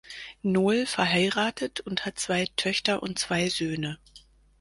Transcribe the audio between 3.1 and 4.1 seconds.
zwei Söhne.